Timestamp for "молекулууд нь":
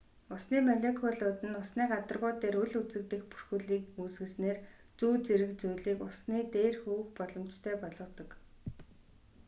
0.67-1.57